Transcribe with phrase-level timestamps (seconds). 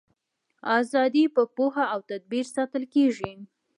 [0.79, 3.33] ازادي په پوهه او تدبیر ساتل کیږي.